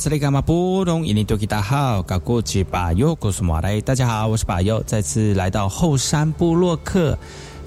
[0.00, 1.06] 哎呦，这里干嘛不懂？
[1.06, 7.18] 印尼多吉大好，搞过去把右，告诉马雷，大家好，我是巴尤，再次来到后山部落客。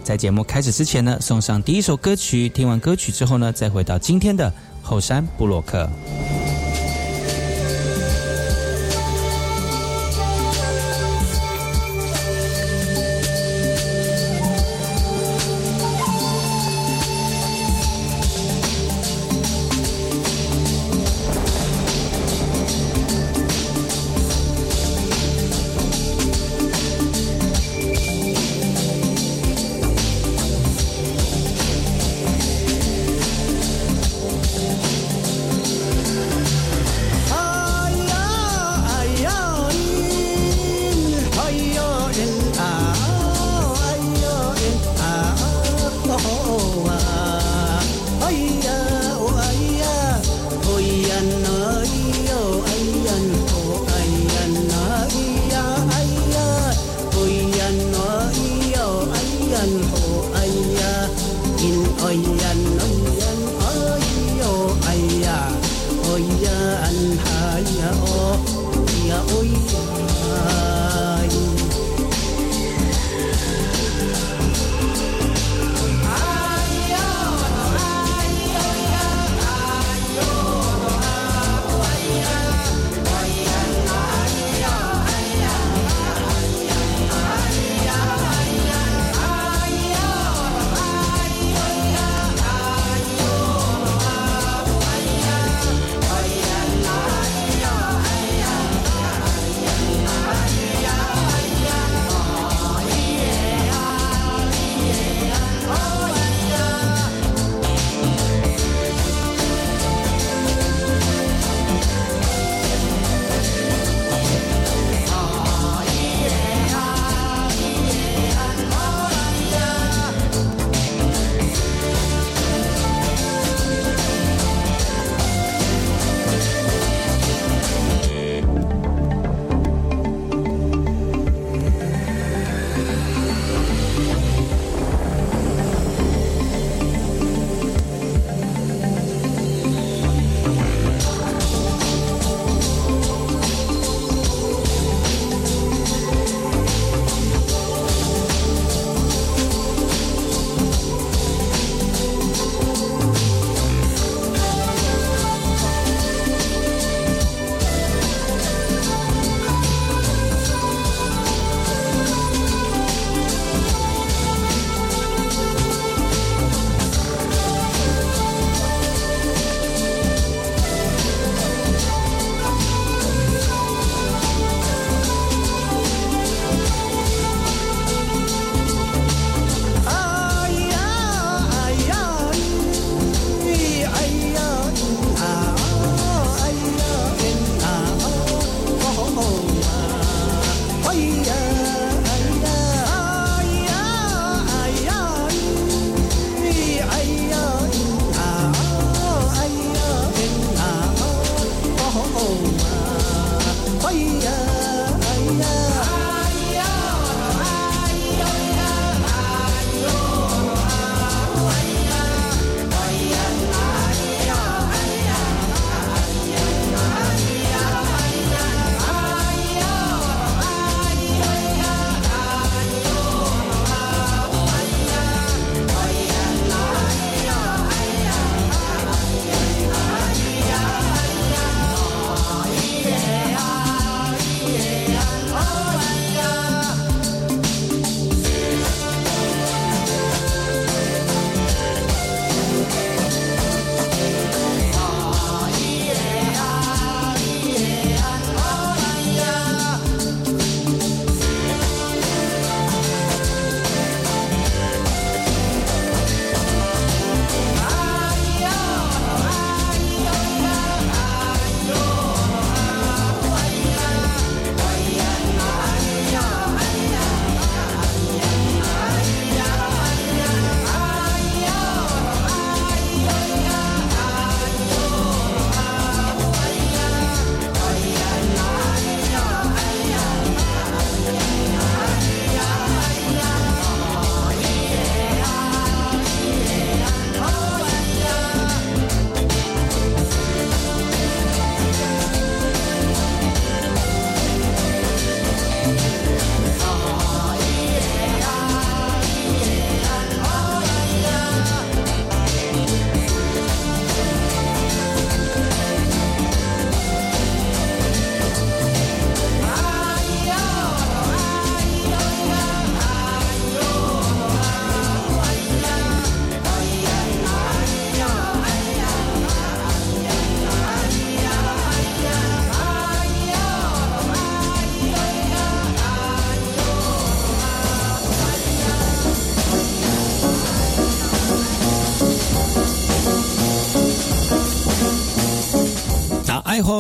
[0.04, 2.50] 在节目开始之前呢，送上第一首歌曲。
[2.50, 5.88] 听完歌曲之后呢，再回到今天的后山部落客。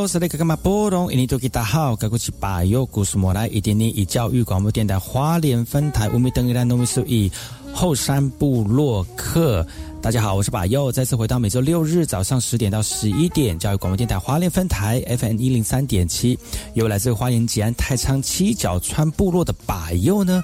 [0.03, 1.09] 好是那个干嘛波动？
[1.13, 7.31] 印尼多吉大好，该过去把右故事莫来，一点点以教育广播电台花莲分台乌米登伊兰农米苏以
[7.73, 9.65] 后山部落客。
[10.01, 16.37] 大家好，我是把右，再次回到每周六日早上十点到十一点，教育广播电台华联分台 FM 一零三点七，
[16.73, 20.43] 由来自花莲吉安太仓七角川部落的把右呢。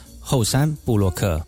[0.21, 1.41] 后山部落客。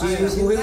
[0.00, 0.56] 会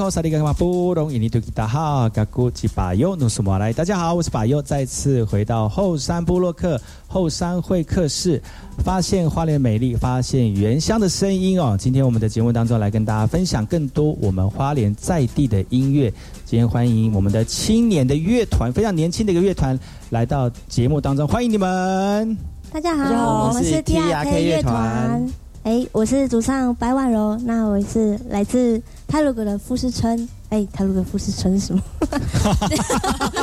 [0.10, 8.42] 萨利格玛布隆伊尼图吉达哈嘎古吉巴尤努苏马来，大家好，我是巴尤，再次回到后山部落克后山会客室，
[8.80, 11.76] 发现花莲美丽，发现原乡的声音哦。
[11.78, 16.10] 今天我们的节目当中来跟大家分享更多我们花莲在地的音乐。
[16.46, 19.78] 今天欢迎我们的青年的乐团，非常年轻的一个乐团
[20.12, 22.38] 来到节目当中，欢迎你们。
[22.72, 25.30] 大家好，家好我们是我是 TRK 乐团。
[25.64, 30.28] 哎，我是主唱白婉柔，那我是来自泰鲁格的富士村。
[30.50, 31.82] 哎，泰鲁格富士村是什么？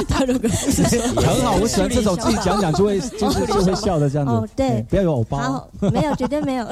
[0.09, 4.33] 泰鲁格很好，我喜欢这种自己讲讲就会就是就会笑的这样子。
[4.33, 6.67] 哦对哎不要有偶包好。，没有，绝对没有。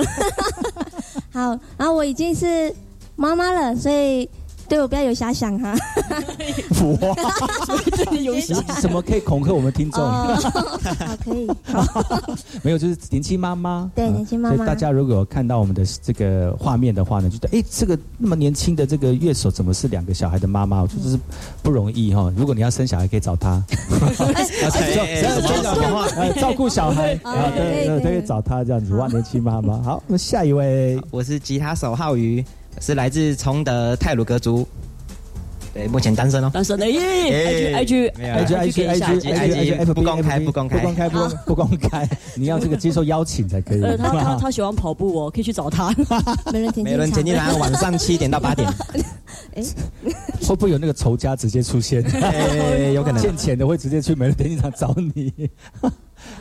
[1.33, 2.75] 好，然后我已经是
[3.17, 4.29] 妈妈了，所以
[4.73, 5.75] 对我不要有遐想哈。
[6.81, 7.15] 哇，
[8.19, 10.03] 有想 什么可以恐吓我们听众？
[10.03, 10.35] 哦，
[10.99, 11.47] 好，可以。
[12.65, 13.91] 没有，就是年轻妈妈。
[13.95, 20.81] 对嗯年轻妈妈所以大家如果有看到我们的这个画面的话呢，觉得哎，这个那么年轻的这个乐手怎么是两个小孩的妈妈？
[20.81, 21.19] 我觉得是
[21.63, 22.33] 不容易哈。
[22.35, 23.63] 如果你要生小孩，可以找她。
[23.69, 24.71] 哎生
[25.63, 28.95] 小孩呃照顾小孩哦啊，对对，可以找她这样子。
[28.95, 29.83] 哇，年轻妈妈。
[29.83, 30.99] 好，那下一位。
[31.11, 32.43] 我是吉他手浩宇，
[32.81, 34.67] 是来自崇德泰鲁格族。
[35.75, 36.51] 对，目前单身哦。
[36.53, 37.01] 单身的耶
[37.75, 43.83] ，IG IG 没有 IG IG IG IG IG 不公开不公开不公开不公不公开，你要这个接受邀请才可以。
[43.83, 45.89] 呃，他他他喜欢跑步哦，可以去找他。
[46.53, 47.59] 美人田美伦田径场。
[47.59, 48.69] 晚上七点到八点，
[49.55, 49.63] 哎
[50.43, 52.03] 会不会有那个仇家直接出现？
[52.21, 53.23] 哎有可能。
[53.23, 55.33] 欠钱的会直接去美人田径场找你。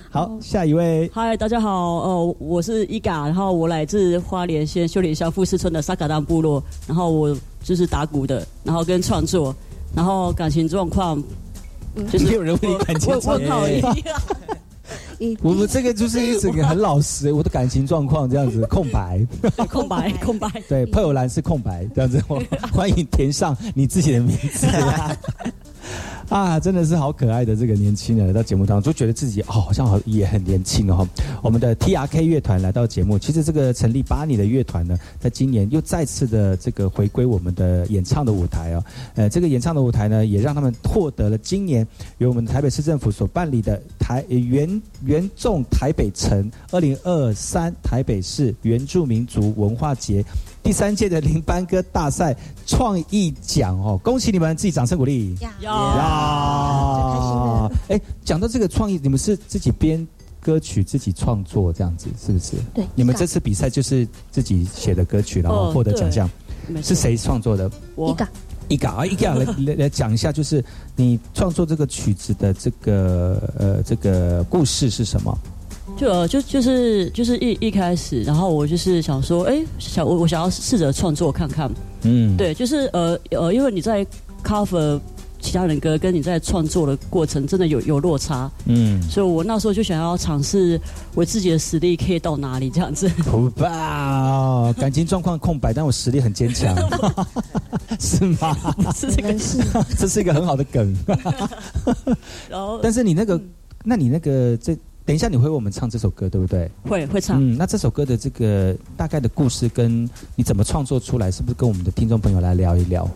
[0.09, 9.55] 好，下一位，嗨，大家好，呃，我是伊嘎，然后我来自花莲县秀莲乡富士村的沙卡当部落，然后我就是打鼓的，然后跟创作，
[9.95, 11.23] 然后感情状况
[12.11, 13.61] 就是没有人问你感情问状况。
[15.41, 19.25] 我们这个就是一整个很老实，我的感情状况这样子 空白，
[19.69, 20.50] 空白空白。
[20.67, 22.41] 对，配偶栏是空白这样子，我
[22.73, 24.67] 欢迎填上你自己的名字。
[26.29, 31.07] 啊，真的是好可爱的这个年轻人来到节目当中，就觉得自己哦好像好也很年轻哦。
[31.41, 38.83] 我们的 TRK 乐团来到节目，其实这个成立八年的乐团呢，在今年又再次的这个回归我们的演唱的舞台哦。
[39.15, 41.85] 呃，这个演唱的舞台呢，也让他们获得了今年
[42.19, 50.23] 由我们台北市政府所办理的台原原众台北城二零二三台北市原住民族文化节
[50.63, 55.36] 第三届的林班歌大赛创意奖哦，恭喜你们，自己掌声鼓励。
[55.41, 55.72] 呀呀
[56.94, 60.08] 最开心的哎，讲到这个创意，你们是自己编
[60.39, 62.53] 歌曲、自己创作这样子，是不是？
[62.74, 66.30] 对，你们这次比赛就是自己写的歌曲，然后哦获得奖项，
[66.82, 66.96] 是？
[66.96, 67.70] 谁创作的？
[67.96, 68.27] 我一个
[68.70, 70.63] 一个啊，一个来 来来讲一下，就是
[70.96, 75.38] 你创作这个曲子的这个呃这个故事是什么？
[76.01, 84.03] 就呃就就是就是一一开始，然后我就是想说，哎，想我我想要试着创作看看，嗯，对，就是呃呃，因为你在
[84.43, 85.00] cover
[85.39, 90.81] 其他人歌，跟你在创作的过程真的有有落差，嗯，所以我那时候就想要尝试
[91.13, 93.08] 我自己的实力可以到哪里这样子。
[93.10, 96.75] 不吧，感情状况空白，但我实力很坚强，
[98.01, 98.58] 是吗？
[98.96, 99.60] 是这个，是
[100.00, 100.98] 这是一个很好的梗。
[102.50, 103.39] 然后但是你那个，
[103.84, 106.70] 那你那个这，等一下你会为我们唱这首歌，对不对？
[106.84, 113.10] 会会唱，嗯，那这首歌的这个大概的故事跟你怎么创作出来，是不是跟我们的听众朋友来聊一聊？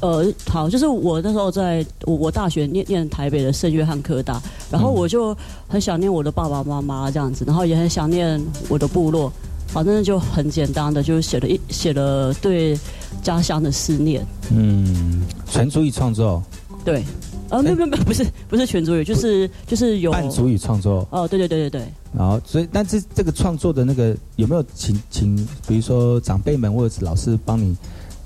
[0.00, 9.32] 呃，好，就是我那时候在我我大学念念台北的圣约翰科大，然后我就很想念我的爸爸妈妈这样子，然后也很想念我的部落，
[9.68, 12.78] 反正就很简单的，就是写了一写了对
[13.22, 16.42] 家乡的思念，嗯，纯主义创作，
[16.84, 17.02] 对，
[17.50, 27.76] 呃，没有没有没有， 不是不是全主语，就是就是有半主语创作，哦，对对对对对，然后所以，但是这个创作的那个有没有请请，比如说长辈们或者是老师帮你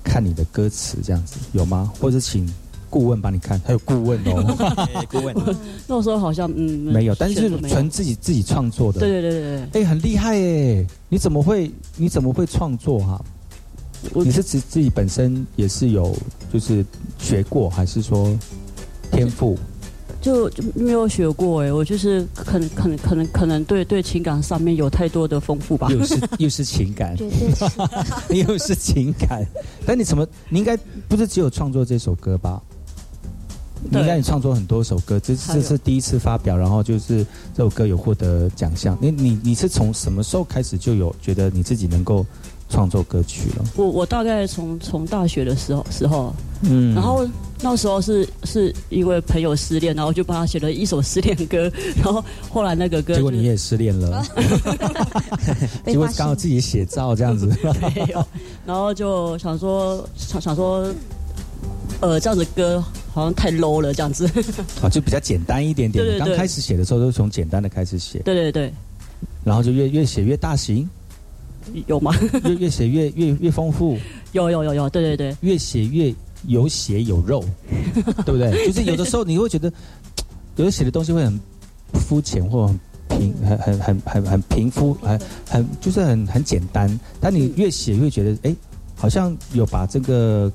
[0.02, 1.90] 看你的歌词这样子有吗？
[2.00, 2.48] 或者请
[2.90, 3.58] 顾问帮你看？
[3.64, 5.34] 还有顾问哦， 哎顾问，
[5.88, 9.00] 那时候好像嗯没有，但是纯自己自己创作的。
[9.00, 10.86] 对对对对对，哎，很厉害哎！
[11.08, 13.24] 你怎么会你怎么会创作哈、
[14.12, 16.14] 我你是自自己本身也是有
[16.52, 16.84] 就是
[17.18, 18.36] 学过，还是说
[19.10, 19.58] 天赋？
[20.20, 25.88] 就就没有学过哎，我就是可能可能可能可能对对情感上面有太多的丰富吧。
[25.90, 29.46] 又是又是情感，绝对是 又是情感。
[29.84, 30.26] 但你怎么？
[30.48, 30.74] 你应该
[31.08, 32.62] 不是只有创作这首歌吧？
[33.82, 37.22] 你对应该也创作很多首歌，这这是第一次发表，然后就是
[37.54, 38.96] 这首歌有获得奖项。
[38.98, 42.24] 你你你是从什么时候开始就有觉得你自己能够
[42.74, 43.64] 创作歌曲了？
[43.76, 47.24] 我我大概从从大学的时候时候，嗯然后
[47.60, 51.70] 那时候是是因为朋友失恋，然后就帮他写了一首失恋歌，
[52.02, 54.24] 然后后来那个歌就结果你也失恋了，
[55.86, 57.46] 结果刚好自己写照这样子。
[57.94, 58.26] 没有，
[58.66, 60.92] 然后就想说想想说
[62.00, 64.26] 呃，这样子歌好像太 low 了，这样子。
[64.82, 66.04] 啊，就比较简单一点点。
[66.04, 68.72] 对对对刚开始写的时候都是从简单的开始写，对对对，
[69.44, 70.90] 然后就越越写越大型，
[71.86, 72.12] 有吗？
[72.44, 73.96] 越越写越越越丰富，
[74.32, 76.14] 有有有有，对对对，越写越
[76.46, 77.42] 有血有肉，
[78.24, 78.66] 对不对？
[78.66, 79.72] 就是有的时候你会觉得，
[80.56, 81.40] 有的写的东西会很
[81.94, 87.00] 肤浅或很平，很很很很很平肤，很很就是很很简单。
[87.20, 88.56] 但你越写越觉得，哎，
[88.96, 90.50] 好像有把这个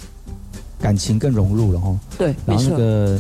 [0.79, 1.99] 感情更融入了哦。
[2.17, 2.77] 对，没然后那错。
[2.77, 3.19] 个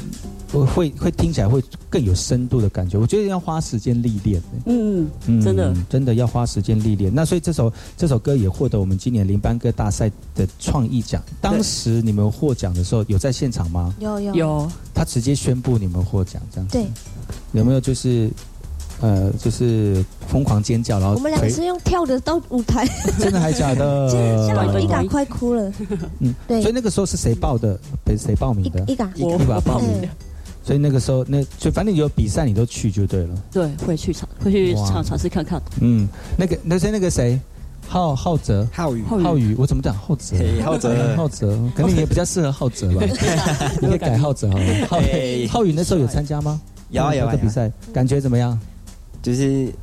[0.51, 2.97] 会会会听起来会更有深度的感觉。
[2.97, 4.41] 我觉得要花时间历练。
[4.65, 7.13] 嗯，嗯真的真的要花时间历练。
[7.13, 11.21] 那所以这首这首歌也获得我们今年林班歌大赛的创意奖。
[11.39, 13.93] 当时你们获奖的时候有在现场吗？
[13.99, 16.85] 有有有他直接宣布你们获奖，这样子对，
[17.53, 18.29] 有没有就是
[19.01, 22.87] 呃就是疯狂尖叫，然后我们两个是用跳的到舞台，
[23.19, 24.09] 真的还假的？
[24.09, 25.71] 真的一嘎快哭了。
[26.19, 27.79] 嗯，对所以那个时候是谁报的？
[28.03, 28.83] 被谁报名的？
[28.87, 30.09] 一一嘎，我一把报名嗯。
[30.69, 33.43] 所以那个时候，那就反正有比赛你都去就对了。
[33.51, 35.59] 对，会去尝，会去哇尝尝试看看。
[35.81, 37.39] 嗯，那个那是那个谁，
[37.87, 38.67] 浩浩哲。
[38.71, 40.35] 浩宇，浩宇，我怎么讲浩哲？
[40.63, 43.01] 浩哲浩哲，可能你也比较适合浩哲吧？
[43.81, 44.87] 你可以改浩哲好了。
[44.87, 46.61] 浩嘿浩宇那时候有参加吗？
[46.91, 48.55] 有啊有啊比赛，感觉怎么样？
[49.23, 49.73] 就是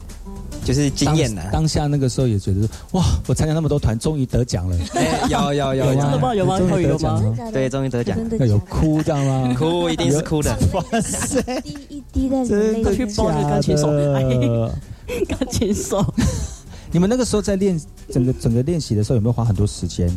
[0.67, 4.77] 就是经验呐当，当下那个时候也觉得，哇，我参加那么多团，终于得奖了。
[4.95, 6.35] 哎有有有真的吗？
[6.35, 6.59] 有吗？
[6.59, 7.53] 终于得奖了。
[7.53, 9.55] 对，终于得奖，真的要有哭，这样吗？
[9.57, 12.97] 哭一定是哭的， 哇塞，一滴一滴的眼真的泪真的？
[12.97, 13.87] 去包那个钢琴手
[15.29, 16.15] 钢琴手，
[16.91, 20.11] 你们那个时候在练整个整个练习的时候，有没有花很多时间？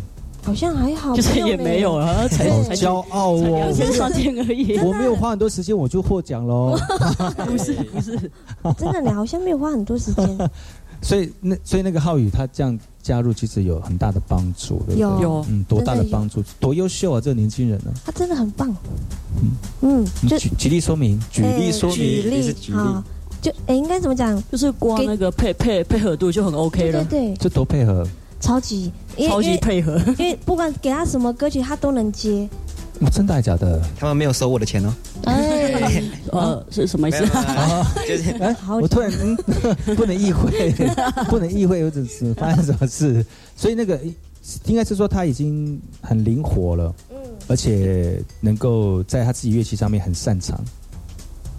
[0.50, 2.08] 好像还好，就是也没有啊。
[2.10, 3.72] 啊，才好骄傲哦！
[3.72, 4.80] 三天而已。
[4.80, 6.76] 我没有花很多时间，我就获奖喽。
[7.46, 8.18] 不是不是，
[8.76, 10.38] 真的，你好像没有花很多时间。
[11.04, 15.00] 所以那所以那个浩宇他这样加入，其实有很大的帮助，对不对？
[15.00, 16.44] 有有嗯，多大的帮助？
[16.60, 17.22] 多优秀啊！
[17.22, 17.92] 这个年轻人呢？
[18.04, 18.76] 他真的很棒。
[19.40, 21.96] 嗯，嗯你举举例说明，举例说明。
[21.96, 23.04] 举例是举例好，
[23.40, 24.42] 就诶，应该怎么讲？
[24.52, 28.04] 就是光那个配配配合度就很 OK 了，对对对，这多配合，
[28.42, 28.92] 超级，
[29.28, 29.98] 超级配合。
[30.18, 32.48] 因为不管给他什么歌曲，他都能接。
[33.02, 33.82] 哦真的还假的？
[33.98, 36.04] 他们没有收我的钱哦，哎，
[36.34, 37.24] 呃， 是什么意思
[38.42, 39.38] 哎，好我突然嗯，
[39.96, 40.74] 不能意会，
[41.30, 43.26] 不能意会，有只是发生什么事？
[43.56, 43.98] 所以那个
[44.66, 47.16] 应该是说他已经很灵活了，嗯，
[47.48, 50.60] 而且能够在他自己乐器上面很擅长。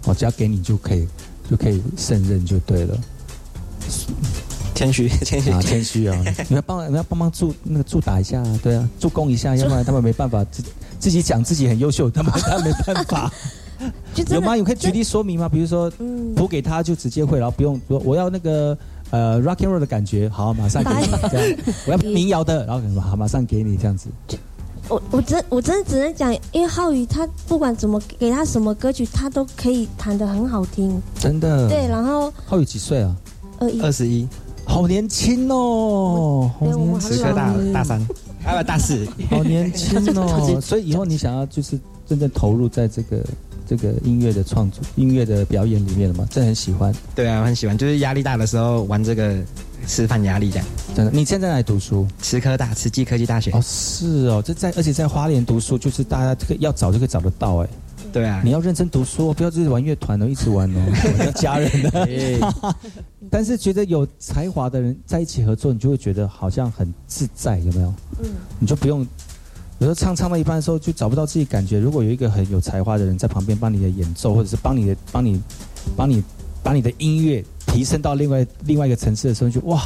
[0.05, 1.07] 哦，只要给你就可以，
[1.49, 2.97] 就可以胜任就对了。
[4.81, 6.17] 谦虚谦虚啊，，谦虚啊！
[6.49, 10.63] 你要帮，你要帮忙助那个助打一下，对啊，助攻一下，要不然他们没办法自
[10.99, 13.31] 自己讲自己很优秀，他们他没办法。
[14.29, 14.57] 有吗？
[14.57, 15.47] 有可以举例说明吗？
[15.47, 18.75] 比如说嗯，谱给他就直接会，然后不用说我要那个
[19.11, 21.57] 呃 rock and roll 的感觉，好，马上给你 这样。
[21.85, 24.09] 我要民谣的，然后好马上给你这样子。
[24.87, 30.99] 我我真我真的只能讲，因为浩宇他不管怎么给他什么歌曲，他都可以弹得很好听。
[31.19, 31.69] 真的。
[31.69, 33.15] 对，，然后浩宇几岁啊？
[33.59, 34.27] 二一二十一，
[34.71, 37.99] 好年轻哦，好对我们年轻，时刻大嗯大三，
[38.45, 40.59] 啊不大四，好年轻哦。
[40.63, 43.21] 所以以后你想要就是真正投入在这个
[43.67, 46.25] 这个音乐的创作、音乐的表演里面了吗？
[46.31, 49.35] 真的很喜欢，对啊，我很喜欢，就是压力大的时候玩这个
[49.85, 50.65] 示范压力这样。
[50.95, 51.11] 真的。
[51.11, 52.07] 你现在在哪里读书？
[52.21, 57.67] 慈科大，慈济科技大学哦，，是哦，这在而且在花莲读书，就是大家这个要找就可以找得到哎。
[58.11, 60.79] 对啊你，要认真读书哦，不要自己玩乐团哦，一直玩哦，
[61.25, 62.01] 要家人的。
[62.03, 62.39] 哎
[63.29, 67.93] 但是觉得有才华的人在一起合作，你就会觉得好像很自在，有没有？
[68.19, 68.99] 嗯，你就不用，
[69.79, 71.79] 有时候唱唱到一半的时候就找不到自己感觉。
[71.79, 75.41] 如果有一个很有才华的人在旁边帮你的演奏，或者是帮你的帮你
[75.95, 76.23] 帮你
[76.61, 79.81] 把你的音乐提升到另外另外一个层次的时候，就哇，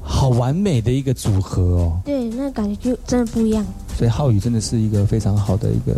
[0.00, 2.00] 好完美的一个组合哦。
[2.04, 3.64] 对，那感觉就真的不一样。
[3.96, 5.96] 所以浩宇真的是一个非常好的一个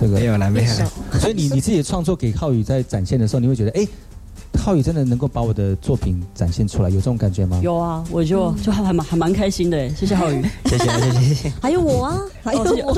[0.00, 0.18] 这个。
[0.18, 3.86] 没有了，没有了，所以你你自己的创作给浩宇在展现的时候，你会觉得，哎、
[4.58, 7.60] 浩宇真的能够把我的作品展现出来，有这种感觉吗？
[7.62, 10.42] 有啊，我就就还蛮还蛮开心的，谢谢浩宇。
[10.66, 11.20] 谢谢谢谢。
[11.20, 11.52] 谢谢。
[11.60, 12.94] 还有我啊，还有我，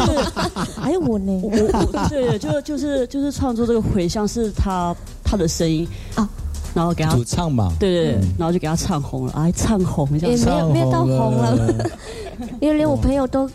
[0.81, 1.40] 还有我呢。
[1.42, 5.87] 我我对，就就是就是创作这个回响是他他的声音。
[6.14, 6.29] 啊。
[6.72, 10.09] 然后给他主唱嘛，对对对嗯，然后就给他唱红了，哎，唱红。
[10.20, 11.90] 也没有没有到红了，了，
[12.62, 13.50] 因为连我朋友都，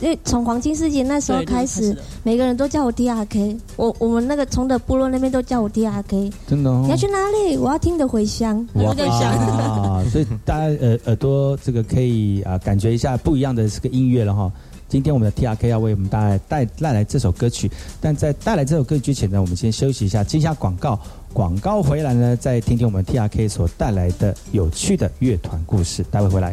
[0.00, 6.30] 因为从黄金世界那时候开始，每个人都叫我 D R K，我我们那个从的部落那边都叫我 D R K。
[6.46, 6.80] 真的哦。
[6.84, 7.56] 你要去哪里？
[7.58, 14.50] 我要听的回乡，我在想，啊， 所以大家呃耳朵这个可以啊、感觉一下不一样的这个音乐了哈。
[14.88, 20.98] 今天我们的 T R K 要为我们带来带带来这首歌曲，但在带来这首歌曲之前呢，我们先休息一下，接一下广告。
[21.32, 26.02] 广告回来呢，再听听我们 T R K 所带来的有趣的乐团故事。
[26.10, 26.52] 待会回来。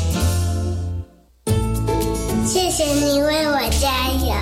[2.53, 4.33] 谢谢你为我加油。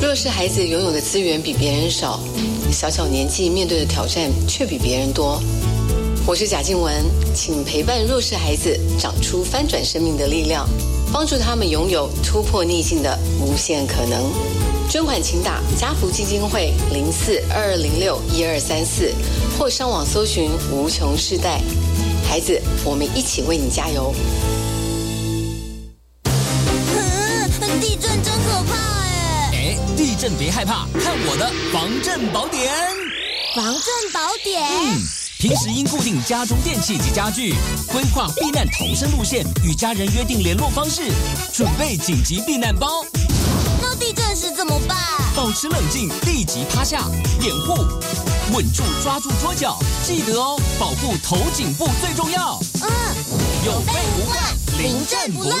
[0.00, 2.18] 弱势孩子拥有的资源比别人少，
[2.72, 5.38] 小小年纪面对的挑战却比别人多。
[6.24, 6.90] 我是贾静雯，
[7.34, 10.66] 请陪伴弱势孩子长出翻转生命的力量，
[11.12, 14.32] 帮助他们拥有突破逆境的无限可能。
[14.88, 19.12] 捐款请打家福基金会零四二二零六一二三四，
[19.58, 21.60] 或上网搜寻无穷世代。
[22.26, 24.14] 孩子，我们一起为你加油。
[30.22, 32.72] 震别害怕，看我的防震宝典。
[33.56, 34.62] 防震宝典。
[34.62, 35.02] 嗯，
[35.40, 37.52] 平时应固定家中电器及家具，
[37.88, 41.10] 规划避难逃生路线，与家人约定联络方式，
[41.52, 43.04] 准备紧急避难包。
[43.82, 44.96] 那地震时怎么办？
[45.34, 47.00] 保持冷静，立即趴下，
[47.40, 47.82] 掩护，
[48.54, 52.60] 稳住，抓住桌角，记得哦，保护头颈部最重要。
[52.80, 52.88] 嗯，
[53.66, 54.40] 有备无患，
[54.78, 55.60] 临阵不乱。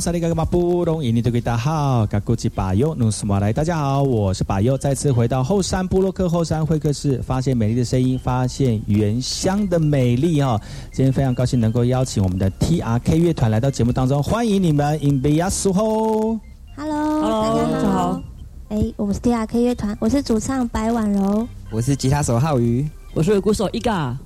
[0.00, 10.60] 萨利嘎嘎马布隆，印尼对大家好，嘎古吉巴尤努斯马来，大家好，我是巴尤，再次回到后山部落克后山会客室，发现美丽的声音，发现原乡的美丽哈、哦。
[10.92, 16.40] 今天非常高兴能够邀请我们的 TRK 乐团来到节目当中，欢迎你们，In b e y a s u h o
[16.76, 18.22] Hello，Hello，大家好大家好。
[18.68, 21.46] 哎，我们是 TRK 乐团，我是主唱白婉柔。
[21.70, 24.16] 我是吉他手浩宇，我是鼓手伊嘎。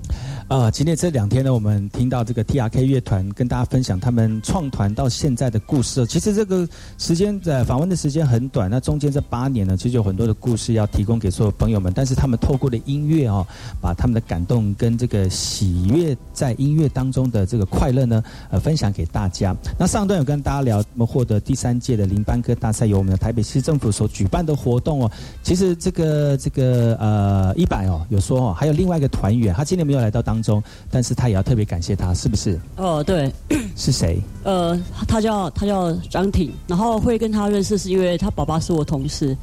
[0.49, 6.07] 呃，今天这两天呢，我们听到这个 T R K 乐团跟大家分享他们创团到现在的故事。
[6.07, 6.67] 其实这个
[6.99, 11.93] 时间在访问的时间很短，那中间这八年呢，其实有很多的故事要提供给所有朋友们。
[11.93, 13.45] 但是他们透过的音乐哦，
[13.81, 19.53] 把他们的感动跟这个喜悦在音乐当中的这个快乐呢，呃，分享给大家。
[19.77, 25.11] 那上段有跟大家聊，我们获得第三届的林班歌大赛，由我们的台北市政府所举办的活动哦。
[25.43, 30.36] 其实这个这个呃一百哦，有说哦，还有另外一个团员，他今年没有来到当。
[30.37, 32.61] 当中，但是他也要特别感谢他，是不是？
[32.77, 33.33] 哦，对，
[33.75, 34.21] 是谁？
[34.45, 39.35] 呃，他叫他叫张挺，然后会跟他认识是因为他爸爸是我同事，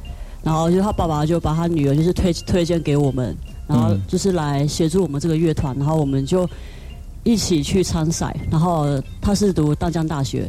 [0.42, 6.48] 然后就他爸爸就把他女儿就是推推荐给我们，然后就是来协助我们这个乐团，然后我们就
[7.24, 8.86] 一起去参赛，然后
[9.20, 10.42] 他是读大江大学，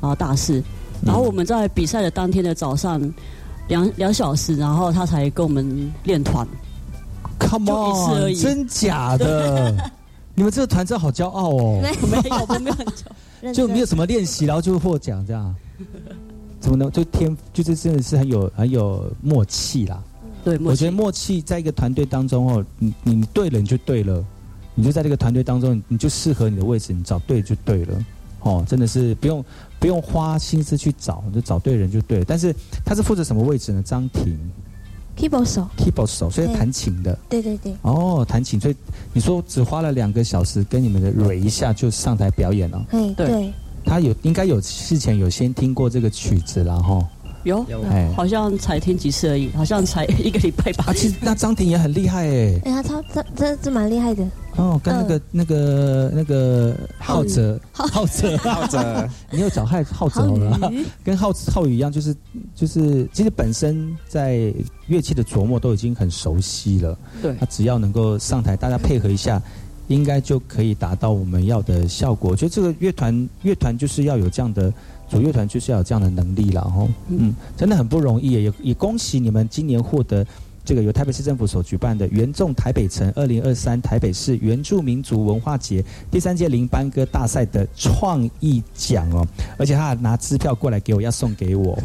[0.00, 0.62] 然后大四，
[1.04, 3.00] 然后我们在比赛的当天的早上
[3.66, 6.46] 两两小时，然后他才跟我们练团。
[7.38, 9.90] Come on，真假的？
[10.34, 11.80] 你们这个团真好骄傲哦！
[11.82, 11.90] 没
[12.28, 13.02] 有，我没有很骄
[13.52, 15.54] 就没有什么练习，然后就获奖这样？
[16.60, 20.02] 怎么能就天就是真的是很有很有默契啦？
[20.44, 24.24] 对，我觉得默契在一个团队当中哦，你你对了你就对了，
[24.74, 28.04] 你就在这个团队当中，你就适合你的位置，你找对就对了。
[28.40, 29.44] 哦，真的是不用
[29.80, 32.24] 不用花心思去找，就找对人就对了。
[32.26, 33.82] 但是他是负责什么位置呢？
[33.82, 34.38] 张婷。
[35.18, 37.18] Keyboard 手，keyboard 手，所以弹琴的。
[37.28, 37.74] 对对对。
[37.82, 38.76] 哦，弹琴，所以
[39.12, 42.86] 你说只花了两个小时跟你们的蕊一下就上台表演了。
[42.92, 43.52] 嗯，对。
[43.84, 47.02] 他有应该有事前有先听过这个曲子然后
[47.44, 50.92] 有，哎，好像才听几次而已，好像才一个礼拜吧。
[50.94, 52.60] 其实那张婷也很厉害哎。
[52.64, 54.24] 哎，他超这这这蛮厉害的。
[54.56, 60.72] 哦，跟那个那个那个浩哲，浩哲，浩哲， 你又找害浩哲了？
[61.04, 62.14] 跟浩浩宇一样，就是
[62.56, 64.52] 就是，其实本身在
[64.88, 66.98] 乐器的琢磨都已经很熟悉了。
[67.22, 69.40] 对，他只要能够上台，大家配合一下，
[69.86, 72.32] 应该就可以达到我们要的效果。
[72.32, 74.72] 我觉得这个乐团乐团就是要有这样的
[75.08, 76.62] 主乐团，就是要有这样的能力了。
[76.62, 80.26] 哈，嗯，真的很不容易，也也恭喜你们今年获得。
[80.64, 91.78] 这个由台北市政府所举办的“原众台北城二零二三台北市原住民族文化节”第三届林班歌大赛的创意奖哦，而且他还拿支票过来给我，要送给我，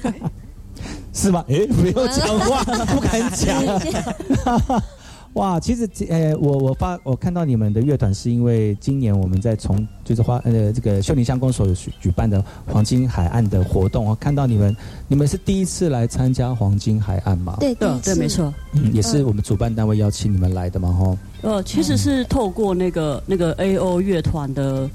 [1.14, 1.42] 是吗？
[1.48, 3.62] 哎，没有讲话， 不敢讲。
[5.36, 11.66] 哇，其实呃，我我发我看到你们的乐团是因为今年我们在从就是花呃这个秀林乡公所
[12.00, 14.74] 举办的黄金海岸的活动，我看到你们
[15.06, 17.54] 你们是第一次来参加黄金海岸吗？
[17.60, 21.18] 对对对，没错，嗯，也是我们主办单位邀请你们来的嘛，吼。
[21.42, 24.88] 呃，其实是透过那个那个 A O 乐团的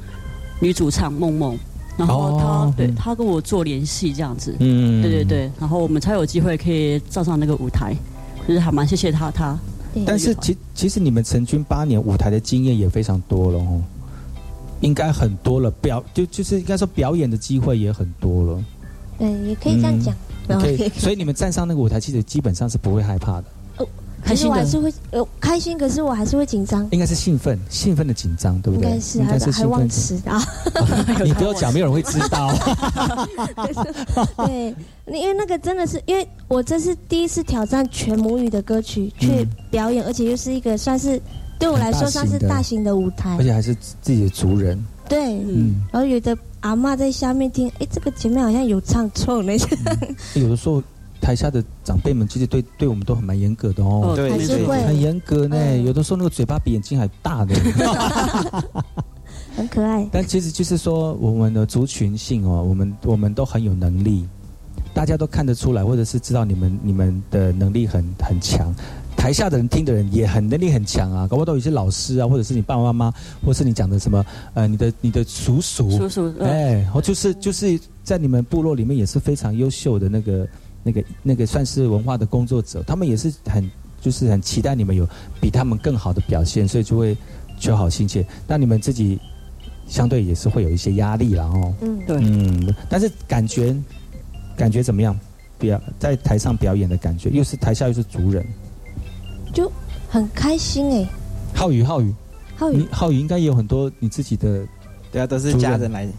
[0.60, 1.56] 女主唱梦梦，
[1.96, 7.96] 然后她对她跟我做联系这样子，嗯，对对对，然后我们才有机会可以站上那个舞台，
[8.48, 9.56] 就是还蛮谢谢她她。
[10.06, 13.82] 但是其其实你们成军八年，舞台的经验也非常多了哦，
[14.80, 18.64] 应该很多了表就就是应该说表演的机会也很多了。
[19.20, 20.16] 对，也可以这样讲。
[20.48, 23.46] 可以，所以你们站上那个舞台，其实基本上是不会害怕的。
[24.24, 26.88] 开心我还是会呃开心，可是我还是会紧张。
[26.92, 28.90] 应该是兴奋，兴奋的紧张，对不对？
[28.90, 30.42] 应该是，应该是还忘词啊！
[31.24, 32.54] 你不要讲，没有人会知道。
[34.46, 34.76] 对，
[35.08, 41.22] 因为那个真的是，因为我这是第一次挑战全母语的歌曲去表演，而且又是一个算是
[41.60, 44.82] 对我来说算是大型的舞台，而且还是自己的族人。
[45.10, 45.82] 对，嗯。
[45.92, 49.68] 然后有的阿妈在下面听，哎，这个前面好像有唱错那些。
[50.36, 50.82] 有的时候。
[51.22, 54.32] 台下的长辈们其实对对我们都很蛮严格的哦，对，
[54.86, 55.78] 很严格呢。
[55.78, 57.56] 有的时候那个嘴巴比眼睛还大的，
[59.56, 60.10] 很可爱。
[60.12, 64.28] 但其实就是说，我们的族群性哦，我们我们都很有能力，
[64.96, 68.74] 大家都看得出来，或者是知道你们你们的能力很很强。
[69.16, 73.14] 台下的人听的人也很能力很强啊，搞不好都有些老师啊，或者是你爸爸妈妈，
[73.46, 80.48] 或是你讲的什么呃，你的你的叔叔叔叔，哎，然后就是就是在你们部落里面也是非常优秀的那个。
[80.84, 85.08] 那个那个算是文化的工作者，他们也是很就是很期待你们有
[85.40, 87.16] 比他们更好的表现，所以就会
[87.60, 88.26] 求好心切。
[88.48, 89.20] 那你们自己
[89.88, 91.74] 相对也是会有一些压力了哦。
[91.82, 92.18] 嗯，对。
[92.20, 93.76] 嗯，但是感觉
[94.56, 95.18] 感觉怎么样？
[95.60, 98.44] 表在台上表演的感觉，又是台下又是族人，
[99.54, 99.72] 就
[100.10, 101.08] 很开心哎。
[101.54, 102.12] 浩宇，浩宇，
[102.56, 104.66] 浩宇，浩宇应该也有很多你自己的，
[105.12, 106.10] 对啊，都是家人来。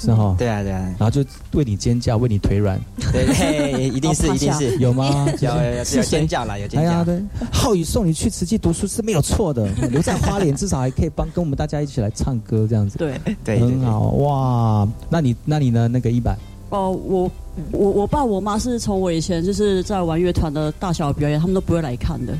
[0.00, 2.80] 是哈，对啊对啊，然后就为你尖叫，为你腿软，
[3.12, 5.26] 对，一定是一定是有吗？
[5.40, 5.50] 有
[5.96, 7.04] 有尖叫啦，有尖叫。
[7.04, 7.20] 对，
[7.52, 14.88] 浩宇送你去慈济读书是没有错的， 留在花莲至少还可以帮跟我们大家一起来唱歌这样子，对对，很好哇。
[15.10, 15.88] 那你那你呢？
[15.88, 16.36] 那个一百，
[16.70, 17.30] 哦，我
[17.72, 22.32] 我我爸我妈是从我以前就是在玩乐团的大小表演，他们都不会来看的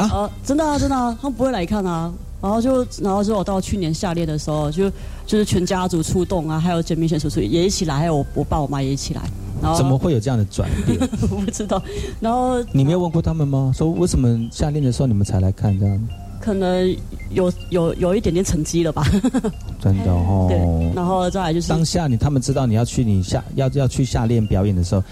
[0.00, 2.10] 啊真的啊，真的啊，他们不会来看啊。
[2.44, 4.90] 然后就，然后之后到去年夏练的时候，就
[5.24, 9.22] 就是全家族出动啊，还有简明贤叔叔也一起来，还有我我爸我妈也一起来。
[9.62, 10.98] 然后怎么会有这样的转变？
[11.30, 11.82] 我不知道。
[12.20, 13.72] 然后你没有问过他们吗？
[13.74, 16.08] 说为什么夏练的时候你们才来看这样？
[16.38, 16.94] 可能
[17.30, 19.06] 有有有一点点成绩了吧。
[19.80, 20.46] 真的哦。
[20.50, 20.92] 对。
[20.94, 25.02] 然后再来就是当下你他们知道你要去你下要要去夏练表演的时候，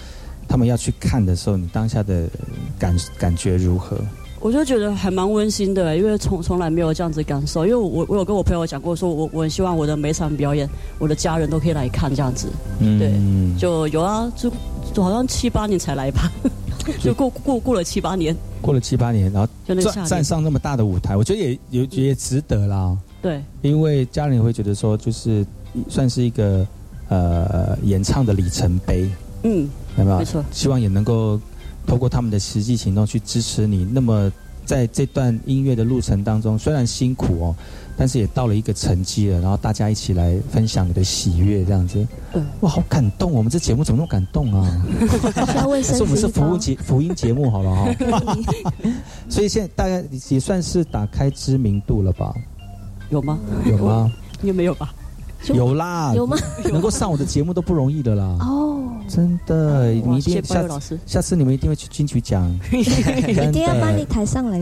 [0.47, 2.29] 他们要去看的时候，你当下的
[2.79, 3.97] 感感觉如何？
[4.43, 7.65] 我就觉得还蛮温馨的，因为从从来没有这样子感受。
[7.65, 12.49] 因为我我有跟我朋友讲过，说我我很希望我的每场表演，我的家人都可以来看这样子。
[12.81, 13.13] 嗯，对，
[13.57, 14.51] 就有啊，就
[14.93, 16.29] 就好像七八年才来吧，
[17.01, 22.99] 就 过过过了七八年，过了七八年，然后就那站站上那么大的舞台，我觉得也也也值得啦。
[23.23, 25.47] 对，因为家人也会觉得说，就是
[25.89, 26.67] 算是一个
[27.09, 29.09] 呃演唱的里程碑。
[29.45, 30.19] 嗯，有没有？
[30.19, 31.41] 没错，希望也能够。
[31.87, 34.31] 透过他们的实际行动去支持你，那么
[34.65, 37.57] 在这段音乐的路程当中，虽然辛苦哦，
[37.97, 39.41] 但是也到了一个成绩了。
[39.41, 42.07] 然后大家一起来分享你的喜悦，这样子，
[42.61, 43.33] 哇，好感动！
[43.33, 44.83] 我们这节目怎么那么感动啊？
[45.83, 47.95] 是我们是福音节福音节目好了哈。
[49.29, 52.33] 所以现在大概也算是打开知名度了吧？
[53.11, 53.39] 有吗？
[53.67, 54.11] 有吗？
[54.43, 54.95] 应该没有吧？
[55.53, 56.37] 有啦， 有吗？
[56.71, 58.37] 能够上我的节目都不容易的啦。
[58.41, 62.83] 哦，真的，你一定下次，下次你们一定会去金曲奖， 一
[63.53, 64.59] 定要把你抬上来。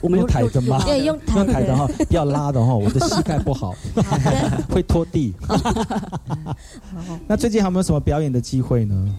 [0.00, 0.82] 我们 用抬的吗？
[0.84, 3.74] 对，用用抬的哈， 不要拉的哈，我的膝盖不好，
[4.70, 5.34] 会拖地。
[7.26, 9.14] 那最近还有没有什么表演的机会呢？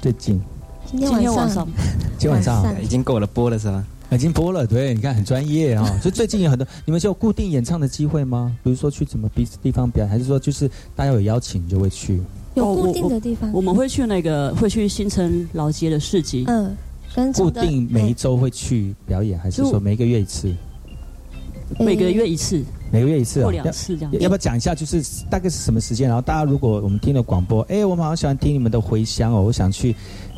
[0.00, 0.40] 最近，
[0.86, 1.66] 今天晚上，
[2.18, 3.84] 今天晚上已经够了播了是吧？
[4.10, 5.84] 已经播了，对，你看很专业啊。
[6.02, 8.52] 所以最近有很多，你们有固定演唱的机会吗？
[8.62, 12.20] 比如说去什么地地方表演，还是说就是大家有邀请就会去？
[12.54, 16.44] 有固定的地方，我们会去那个会去新城老街的市集。
[16.48, 16.76] 嗯，
[17.34, 20.54] 固定每一周会去表演，还是说每个月一次？
[21.78, 24.12] 每个月一次，每个月一次，或两次这样。
[24.14, 26.08] 要不要讲一下，就是大概是什么时间？
[26.08, 29.94] 然后大家如果我们听了广播，哎，我们好喜欢听你们的回乡哦，我想去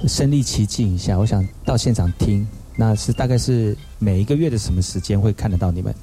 [0.07, 2.47] 身临其境一下，我想到现场听。
[2.77, 5.95] 那是大概是每一个月的什么时间会看得到你们？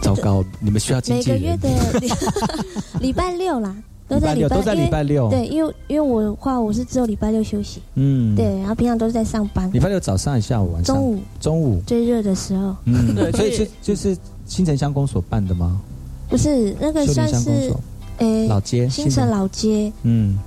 [0.00, 1.40] 糟糕，你们需要经纪人。
[1.40, 3.76] 每个月的礼 拜六啦，
[4.08, 5.28] 都在礼拜都在礼拜六。
[5.28, 7.82] 对，因为因为我的话，我是只有礼拜六休息。
[7.94, 9.70] 嗯，对，然后平常都是在上班。
[9.72, 12.74] 礼拜六早上、还是下午、晚上、中午、中午最热的时候。
[12.86, 15.80] 嗯， 对，所以是就是新城乡公所办的吗？
[16.28, 17.72] 不是，那个算是
[18.18, 19.92] 诶老街新城老街。
[20.02, 20.38] 嗯，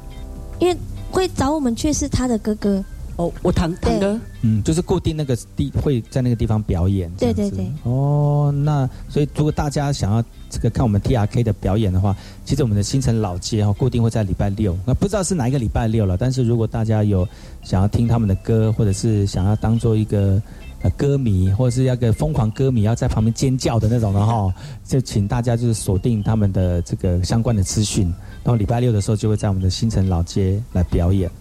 [0.60, 0.76] 因为
[1.12, 2.84] 会找我们去是他的哥哥。
[3.18, 7.70] 哦，我堂堂哥，嗯，就是固定那个地会在那个地方表演，对对对。
[7.84, 14.78] 哦，那所以如果大家想要这个看我们 T R K 的表演的话，其实我们的新城老街哈，固定会在礼拜六。
[14.86, 17.28] 那不知道是哪一个礼拜六了，但是如果大家有
[17.64, 20.42] 想要听他们的歌，或者是想要当做一个
[20.82, 24.54] 呃歌迷，或者是要个疯狂歌迷要在旁边尖叫的那种的哈，
[24.86, 28.06] 就请大家就是锁定他们的这个相关的资讯，
[28.44, 31.32] 然后礼拜六的时候就会在我们的新城老街来表演。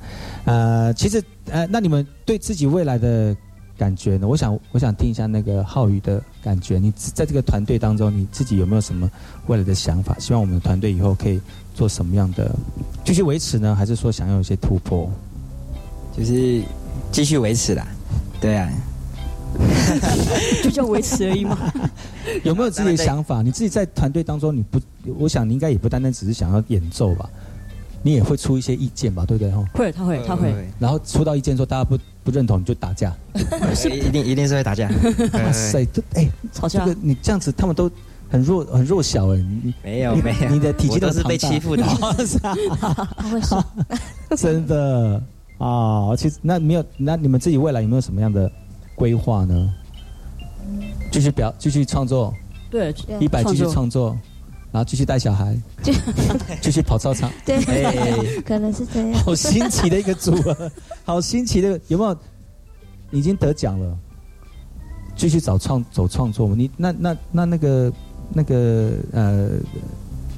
[0.44, 3.36] 呃，其实呃，那你们对自己未来的
[3.80, 4.28] 感觉呢？
[4.28, 6.78] 我想，我想听一下那个浩宇的感觉。
[6.78, 9.10] 你在这个团队当中，你自己有没有什么
[9.46, 10.14] 未来的想法？
[10.18, 11.40] 希望我们的团队以后可以
[11.74, 12.54] 做什么样的
[13.06, 13.74] 继续维持呢？
[13.74, 15.10] 还是说想要一些突破？
[16.14, 16.62] 就是
[17.10, 17.86] 继续维持啦。
[18.38, 18.70] 对啊，
[20.62, 21.56] 就叫维持而已嘛。
[22.44, 23.40] 有没有自己的想法？
[23.40, 24.78] 你自己在团队当中，你不，
[25.18, 27.30] 我想你应该也不单单只是想要演奏吧。
[28.02, 29.50] 你也会出一些意见吧，对不对？
[29.50, 30.54] 哈，会，他会，他会。
[30.78, 33.14] 然后出到意见说大家不不认同，就打架。
[33.90, 34.88] 一定一定是会打架。
[35.32, 36.80] 哇塞，这哎，吵架。
[36.80, 37.90] 这个你这样子，他们都
[38.28, 39.44] 很弱，很弱小哎。
[39.82, 41.82] 没有没有，你的体积都是被欺负的。
[43.16, 43.64] 他会说，
[44.36, 45.22] 真的
[45.58, 46.14] 啊。
[46.16, 48.50] 其实那没有，那你们自己未来有没有什么样的
[48.94, 49.74] 规划呢？
[51.10, 52.32] 继续表，继续创作。
[52.70, 54.16] 对，一百继续创作。
[54.72, 55.56] 然后继续带小孩，
[56.62, 57.60] 继续跑操场， 对，
[58.42, 59.12] 可能是这样。
[59.24, 60.70] 好新奇的一个组合，
[61.04, 62.16] 好新奇的，有没有？
[63.12, 63.98] 已经得奖了，
[65.16, 66.54] 继续找创走创作。
[66.54, 67.92] 你那那那那个
[68.32, 69.50] 那个呃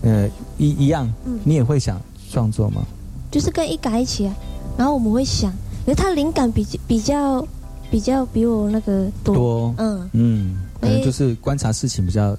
[0.00, 1.06] 呃一一样，
[1.44, 2.82] 你也会想创作吗？
[3.30, 4.34] 就是跟一改一起啊，
[4.78, 5.50] 然后我们会想，
[5.84, 7.46] 因为他灵感比比较
[7.90, 12.34] 比较比我那个多，嗯嗯，可能就是观察事情比较。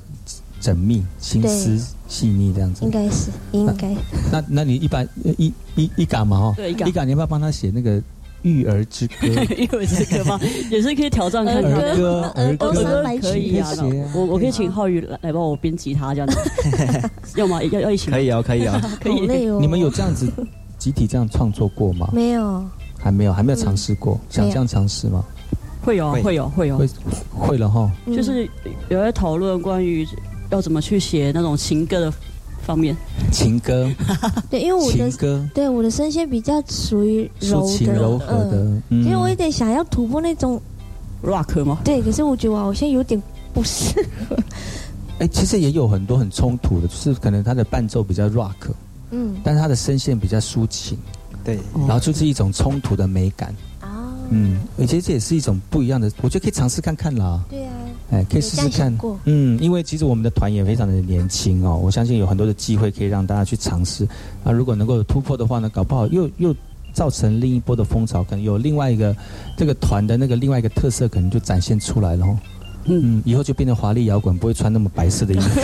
[0.64, 3.94] 缜密、心思细腻这样子，应该是应该。
[4.32, 5.08] 那那你一般
[5.38, 6.54] 一一一嘎嘛哈？
[6.56, 8.02] 对一嘎，你要不要帮他写那个
[8.44, 10.40] 育儿之歌， 育儿之歌吗？
[10.72, 11.74] 也是可以挑战看看。
[11.74, 13.70] 儿歌儿歌可以啊
[14.16, 16.40] 我我可以请浩宇来来帮我编吉他这样子，
[17.36, 17.62] 要吗？
[17.64, 18.10] 要要一起？
[18.10, 18.80] 可以啊，可以啊。
[19.02, 19.28] 可以。
[19.28, 19.58] 累哦。
[19.60, 20.32] 你们有这样子
[20.78, 22.10] 集体这样创作过吗？
[22.14, 22.64] 没有？
[22.98, 25.26] 还没有，还没有尝试过，想这样尝试吗？
[25.84, 26.90] 会有，会有，会有，会
[27.30, 27.92] 会了哈。
[28.08, 28.50] 就是
[28.88, 30.08] 有在讨论关于
[30.54, 32.14] 要怎么去写那种情歌的
[32.62, 32.96] 方面。
[33.32, 33.90] 情歌，
[34.50, 40.62] 对，因为我的情歌，对我的声线比较属于柔抒情的，柔和的嗯，嗯因为我有点想要突破那种
[41.24, 41.80] rock 吗？
[41.84, 43.22] 对，可是我觉得我好像有点
[43.54, 43.94] 不适
[44.30, 44.38] 合。
[45.20, 48.54] 哎，其实也有很多很冲突的，就是可能他的伴奏比较 rock，
[49.12, 50.98] 嗯，但是它的声线比较抒情，
[51.44, 53.54] 对，然后就是一种冲突的美感。
[54.30, 57.44] 嗯，而且这也是一种不一样的，我觉得可以尝试看看啦。
[57.50, 57.72] 对啊，
[58.14, 58.96] 哎，可以试试看。
[59.26, 64.08] 嗯，因为其实我们的团也非常的年轻哦，我相信有很多的机会可以让大家去尝试。
[64.44, 66.56] 啊，如果能够突破的话呢，搞不好又又
[66.94, 69.16] 造成另一波的风潮，可能有另外一个
[69.58, 72.38] 这个团的那个另外一个特色，可能就展现出来了哦。
[72.86, 75.60] 嗯，以后就变成华丽摇滚，不会穿那么白色的衣服，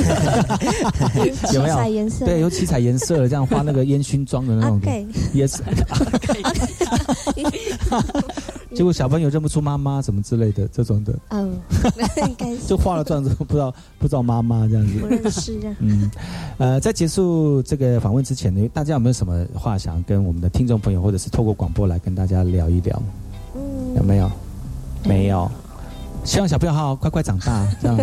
[1.53, 1.75] 有没有？
[1.75, 5.61] 七彩颜色对，有七彩颜色的，这样画那个烟熏妆的那种是。
[8.75, 11.57] 结果小朋友认不出妈妈什么之类的这种的，嗯，
[12.27, 15.75] 应该是就画了妆之后，不知道不知道妈妈这样子， 不认识这样。
[15.79, 16.11] 嗯，
[16.59, 23.01] 呃，在结束这个访问之前呢，大家有没有什么话想跟我们的听众朋友，或者是透过广播来跟大家聊一聊？
[23.55, 24.31] 嗯，有没有？
[25.03, 25.49] 没有。
[26.23, 27.97] 希望小朋友好好乖乖长大，这样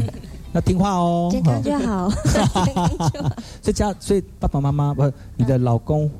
[0.52, 1.28] 要听话哦。
[1.30, 2.10] 健康就好。
[2.10, 6.10] 所以家，所以爸爸妈妈不，你的老公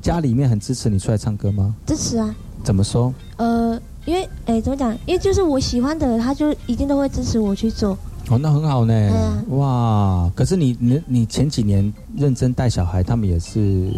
[0.00, 1.74] 家里面很支持你出来唱歌吗？
[1.86, 3.12] 支持啊，怎么说？
[3.36, 4.92] 呃，因为哎，怎么讲？
[5.06, 7.96] 因为就是我喜欢的，他就一定都会支持我去做。
[8.30, 8.94] 哦，那很好呢。
[9.10, 10.32] 啊哇！
[10.34, 13.90] 可是你你你前几年认真带小孩，他们也是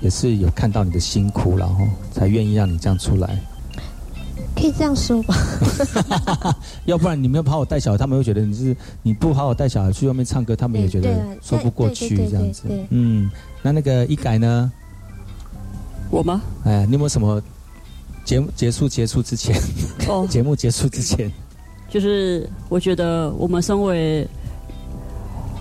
[0.00, 3.38] 也是有看到你的辛苦，然后才愿意让你这样出来。
[4.56, 5.36] 可以这样说吧。
[6.84, 12.86] 要不然你没有好好带小孩，他们会觉得你是你不好好带小孩去外面唱歌，他们也觉得说不过去对对对这样子对对。
[12.90, 13.30] 嗯，
[13.62, 14.70] 那那个一改呢？
[16.10, 16.42] 我吗？
[16.64, 17.40] 哎，你有没有什么
[18.28, 19.58] 节目结束结束之前？
[20.06, 21.32] 哦 节目结束之前，
[21.88, 24.28] 就是我觉得我们身为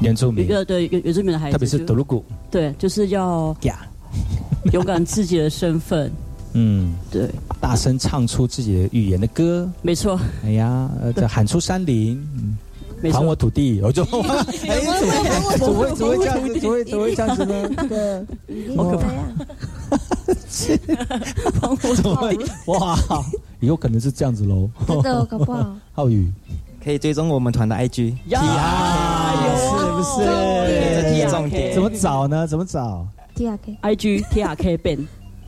[0.01, 3.55] 原住民，个对原原住民的孩子，特别是德鲁古，对，就是要
[4.73, 6.11] 勇敢自己的身份。
[6.55, 7.29] 嗯，对，
[7.61, 9.69] 大声唱出自己的语言的歌。
[9.81, 10.19] 没错。
[10.43, 12.57] 哎呀，呃，这喊出山林，嗯
[13.01, 14.03] 没还我土地，我就
[14.67, 16.59] 哎，怎么怎么会怎么会这样子？
[16.59, 17.69] 怎么会怎么会这样子呢？
[17.87, 19.07] 对，好可怕
[20.27, 20.35] 呀！
[21.95, 22.37] 怎么会？
[22.65, 22.97] 哇，
[23.59, 24.69] 以后可能是这样子喽。
[24.87, 25.75] 真的搞不好。
[25.93, 26.31] 浩宇，
[26.83, 28.15] 可以追踪我们团的 IG。
[28.27, 28.41] 呀，
[29.55, 30.25] 是不是？
[30.25, 31.73] 这是重点。
[31.73, 32.45] 怎么找呢？
[32.47, 35.07] 怎么找 T R K I G T R K Ben，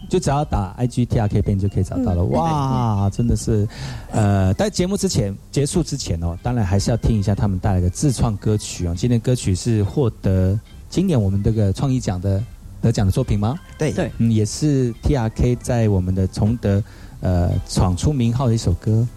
[0.09, 2.23] 就只要打 I G T R K 边就可以找到了。
[2.25, 3.67] 哇，真的是，
[4.11, 8.93] 呃，在节目之前结束之前哦，当然还是要听一下他们带来的自创歌曲哦。
[8.95, 10.59] 今天歌曲是获得
[10.89, 12.43] 今年我们这个创意奖的
[12.81, 13.55] 得奖的作品吗？
[13.77, 13.91] 对。
[13.91, 16.83] 对，嗯，也是 T R K 在我们的崇德
[17.21, 19.07] 呃闯出名号的一首歌。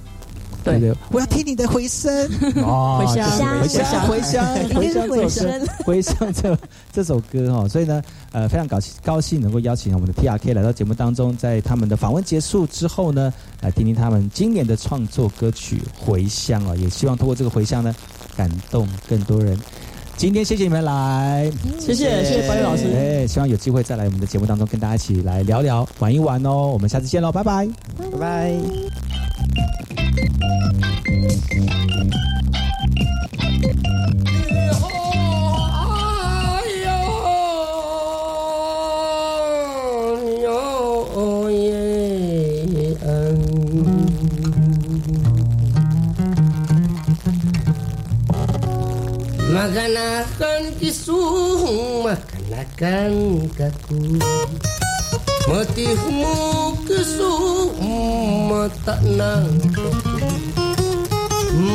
[0.65, 0.79] 对。
[0.79, 2.13] 对，我要听你的回声，
[2.63, 6.59] 哦回乡回乡，回乡，回乡，回声回乡这
[6.93, 8.01] 这首歌哦，所以呢，
[8.31, 17.93] 呃，非常高兴高兴能够邀请我们的 T R K 来到节目当中，在他们的访问结束之后呢，来听听他们今年的创作歌曲《回乡》哦，也希望通过这个回乡呢，
[18.37, 19.59] 感动更多人。
[20.23, 21.51] 今天谢谢你们来，
[21.81, 26.69] 谢谢谢谢白宇老师哎，希望有机会再来我们的节目当中跟大家一起来聊聊玩一玩哦。
[26.69, 27.69] 我们下次见喽，拜拜。
[27.99, 28.55] 拜拜。
[49.63, 50.75] Maganakan
[52.03, 54.19] akan Maganakan kaku.
[55.47, 56.35] Matihmu
[56.83, 57.71] kisung
[58.51, 59.55] mata nang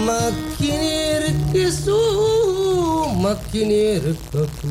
[0.03, 4.03] Makinir kisung makinir
[4.35, 4.67] kaku.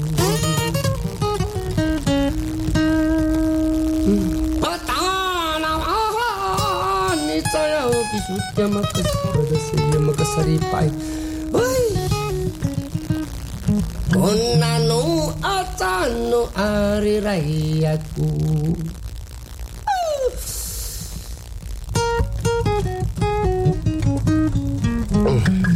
[7.47, 10.89] Saya kisut yang makasih pada saya makasih pai.
[14.17, 18.33] Konanu atanu ari rayaku.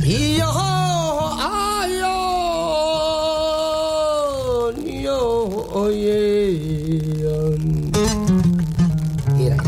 [0.09, 0.49] Iyo
[9.41, 9.61] Ira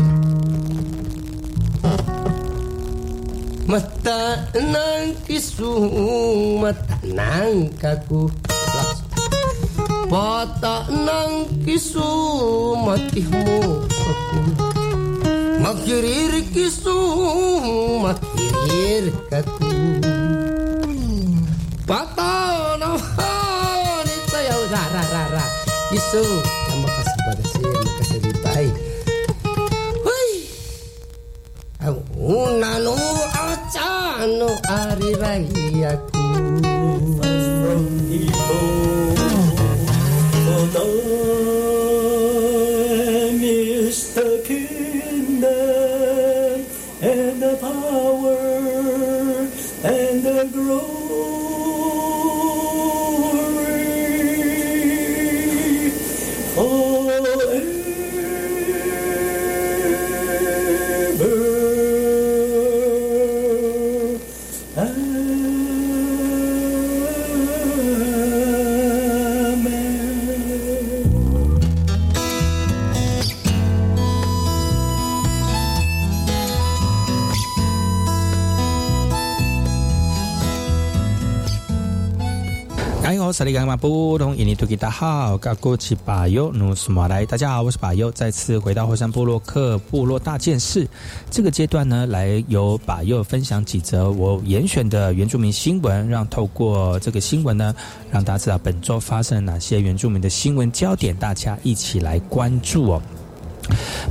[3.69, 4.19] mata
[4.57, 5.71] nang kisu
[6.61, 8.29] mata nang kaku
[10.13, 13.49] Bata ng kisumatihmo
[15.57, 17.01] ako kisu
[17.97, 19.73] magirir kaku.
[21.89, 25.45] Bata ng hanit sayaw Rara oh, rara
[25.89, 28.69] kisu Sama kasih pada saya Makasih ditai.
[30.05, 30.31] Hei
[32.61, 32.93] nanu
[33.33, 36.12] acanu ari rayaku
[83.43, 90.87] 萨利干嘛不同印尼图吉大好，嘎古奇巴尤努斯马来，大家好，我是巴尤，再次回到霍山部落克部落大件事。
[91.29, 97.75] 这个阶段呢，来由巴尤分享几则我严选的原住民新闻，让透过这个新闻呢，
[98.09, 103.01] 让大家知道本周发生了哪些原住民的新闻焦点，大家一起来关注哦。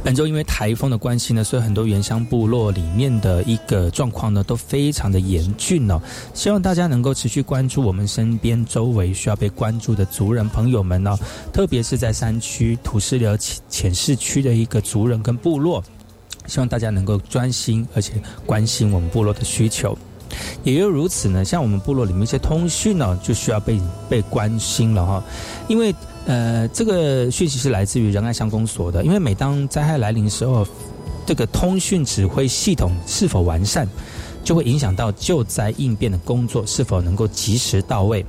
[0.05, 6.00] 本周因为台风的关系呢，所以很多原乡部落里面的一个状况呢，都非常的严峻哦。
[6.34, 11.16] 希望大家能够持续关注我们身边周围需要被关注的族人朋友们哦，
[11.53, 15.82] 特别是在山区、土石流浅浅市区的一个族人跟部落，
[16.46, 19.96] 希望大家能够专心而且关心我们部落的需求。
[20.64, 25.22] 也就如此呢，像我们部落里面一些通讯呢，就需要被被关心了哈，
[25.68, 25.94] 因为
[26.26, 30.66] 呃，这个讯息是来自于仁爱乡公所的，因为每当灾害来临的时候，
[31.26, 33.88] 这个通讯指挥系统是否完善，
[34.44, 38.24] 就会影响到救灾应变的工作是否能够及时到位。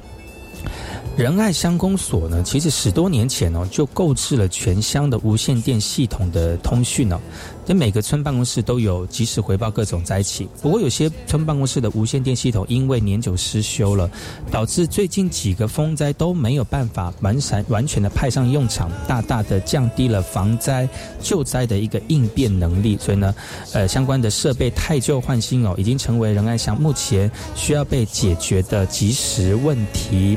[1.15, 7.19] 仁爱乡公所呢，其实十多年前哦，就购置了全乡的无线电系统的通讯哦，
[7.63, 10.49] 在每个村办公室都有及时回报各种灾情。
[10.59, 14.09] 不过有些村办公室的无线电系统因为年久失修了，
[14.49, 20.89] 导致最近几个风灾都没有办法完善完全的派上用场，大大的降低了防灾
[21.21, 22.97] 救灾的一个应变能力。
[22.99, 23.35] 所以呢，
[23.73, 30.35] 呃，相关的设备太旧换新哦，已经成为仁爱乡目前需要被解决的及时问题。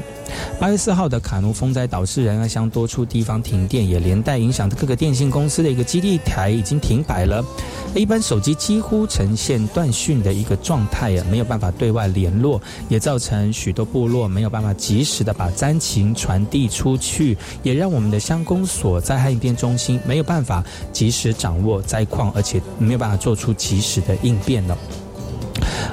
[0.58, 7.44] 八月四号的卡努风灾导致仁爱乡多处地方停电，也连带影响各个电信公司的一个基地台已经停摆了。
[7.94, 24.76] 一般手机几乎呈现断讯的一个状态啊，没有办法对外联络，也造成许多部落没有办法及时的把灾情传递出去，也让我们的乡公所灾害应变中心没有办法及时掌握灾况，而且没有办法做出及时的应变了。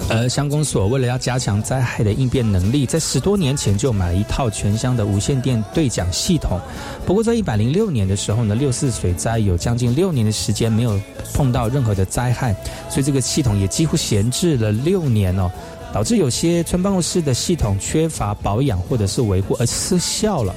[0.09, 6.59] 而乡公所为了要加强灾害的应变能力，在十多年前就买了一套全乡的无线电对讲系统。
[7.05, 10.99] 不过在一百零六年的时候呢，六四水灾有将近六年的时间没有
[11.33, 12.55] 碰到任何的灾害，
[12.89, 15.49] 所以这个系统也几乎闲置了六年哦，
[15.93, 20.53] 导致有些村办公室的系统缺乏保养或者是维护而失效了。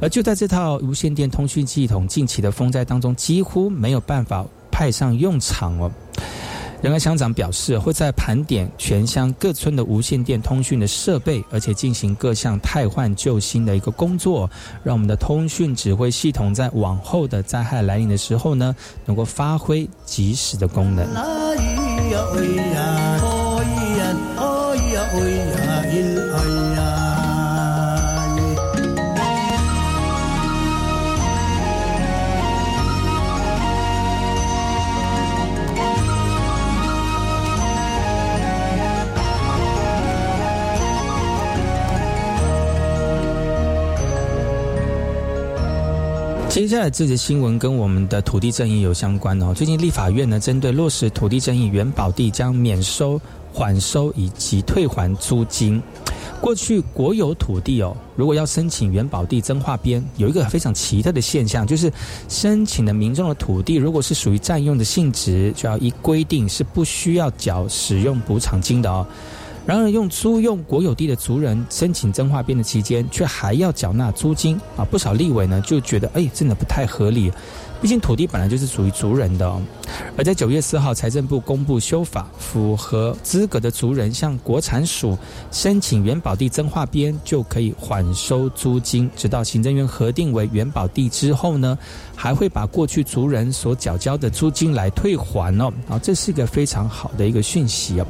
[0.00, 5.90] 而就在这套无线电通讯系统近期的风灾当中，几乎没有办法派上用场哦。
[6.82, 14.50] 仁爱乡长表示，会在盘点全乡各村的无线电通讯的设备，而且进行各项汰换救新的一个工作，
[14.82, 18.74] 让我们的通讯指挥系统在往后的灾害来临的时候呢，
[19.04, 21.06] 能够发挥及时的功能。
[46.50, 49.54] 接下来这则新闻跟我们的土地正义有相关哦。
[49.54, 53.20] 最近立法院呢，针对落实土地正义，原保地将免收、
[53.52, 55.80] 缓收以及退还租金。
[56.40, 61.90] 过去国有土地哦，如果要申请原保地增划编，有一个非常奇特的现象，就是
[62.28, 69.06] 申请的民众的土地，如果是属于占用的性质，就要依规定是不需要缴使用补偿金的哦。
[69.70, 74.84] 然而，用租用国有地的族人申请增划编的期间，却还要缴纳租金啊！
[74.84, 77.30] 不少立委呢就觉得，哎，真的不太合理。
[77.80, 79.56] 毕竟土地本来就是属于族人的。
[80.16, 85.16] 而在九月四号，财政部公布修法，符合资格的族人向国产署
[85.52, 91.78] 申请原保地增划编，就可以缓收租金，直到行政院核定为原保地之后呢，
[92.20, 95.72] 还会把过去族人所缴交的租金来退还哦。
[95.88, 98.06] 啊，这是一个非常好的一个讯息哦。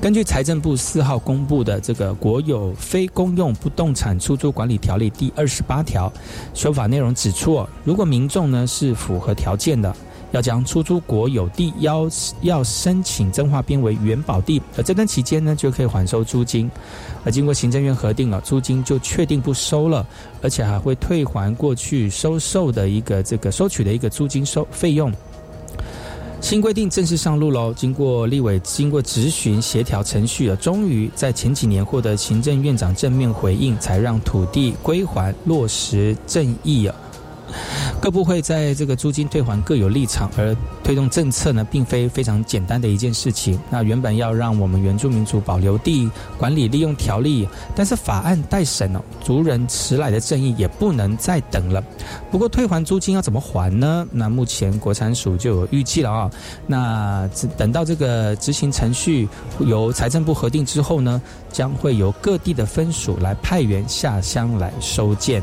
[0.00, 6.12] 根据财政部四号公布的这个《国有非公用不动产出租管理条例》第二十八条
[6.54, 9.92] 说法内容指出，如果民众呢是符合条件的，
[10.32, 12.08] 要将出租国有地要
[12.40, 16.70] 要申请增划编为原保地，而这段期间呢就可以缓收租金，
[17.24, 20.04] 而经过行政院核定了，租金就确定不收了，
[20.42, 25.12] 而且还会退还过去收受的一个这个收取的一个租金收费用。
[26.40, 27.72] 新规定正式上路喽！
[27.72, 36.94] 经过立委经过质询协调程序啊，终于在前几年获得行政院长正面回应，才让土地归还落实正义啊。
[38.00, 43.58] 各部会在这个租金退还各有立场，而推动政策呢，并非非常简单的一件事情。
[43.70, 51.82] 那原本要让我们原住民族保留地管理利用条例，但是法案待审哦，族人迟来的正义也不能再等了。
[52.30, 54.06] 不过退还租金要怎么还呢？
[54.10, 56.30] 那目前国产署就有预计了啊。
[56.66, 59.28] 那等到这个执行程序
[59.60, 65.42] 由财政部核定之后呢，将会由各地的分署来派员下乡来收件。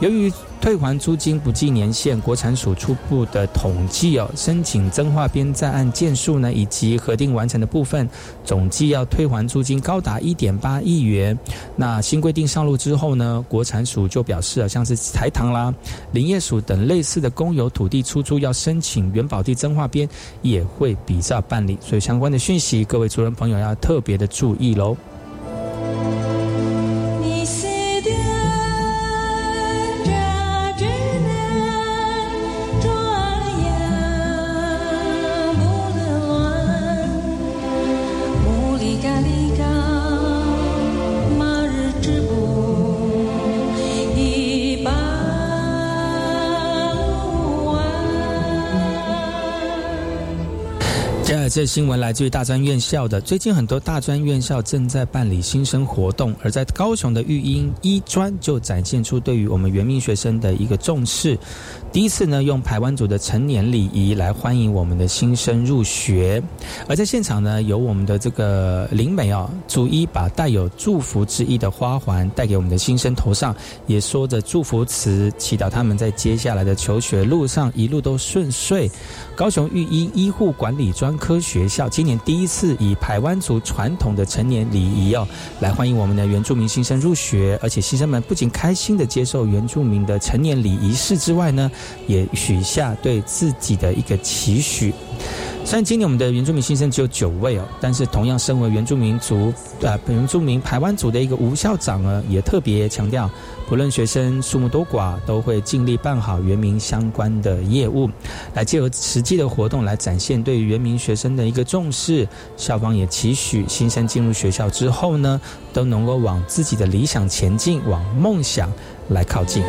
[0.00, 8.08] 由于退还租金不计年限，国产署初步的统计哦，申请增划编在案件数呢，以及核定完成的部分，
[8.44, 11.38] 总计要退还租金高达一点八亿元。
[11.76, 15.72] 那新规定上路之后呢，国产署就表示啊，像是台糖啦、
[16.12, 20.08] 林业署等类似的公有土地出租要申请原保地增划编，
[20.42, 21.78] 也会比照办理。
[21.80, 24.96] 所以相关的讯息，各位族人朋友要特别的注意喽。
[51.58, 53.20] 这新闻来自于大专院校的。
[53.20, 61.36] 最近很多大专院校正在办理新生活动，而在高雄的育英一专就展现出对于我们原民学生的一个重视。
[61.92, 66.40] 第一次呢，用台湾族的成年礼仪来欢迎我们的新生入学。
[66.86, 73.52] 而在现场呢，有我们的这个灵美啊，逐一把带有祝福之意的花环带给我们的新生头上，
[73.88, 78.88] 也说着祝福词，祈祷他们在接下来的求学路上一路都顺遂。
[79.34, 85.26] 高雄育英医护管理专科学校今年第一次以台湾族传统的成年礼仪哦，
[85.60, 91.70] 来欢迎我们的原住民新生入学，而且新生们不仅开心的接受原住民的成年礼仪式之外呢。
[92.06, 94.92] 也许下对自己的一个期许。
[95.68, 99.52] 虽然今年我们的原住民新生只有九位哦，但是同样身为原住民族
[99.82, 103.30] 啊，原住民台湾族的一个吴校长呢，也特别强调，
[103.68, 108.08] 不论学生数目多寡，都会尽力办好原民相关的业务，
[108.54, 112.26] 来借由实际的活动来展现对于原民学生的一个重视。
[112.56, 115.38] 校方也期许新生进入学校之后呢，
[115.74, 118.72] 都能够往自己的理想前进，往梦想
[119.10, 119.62] 来靠近。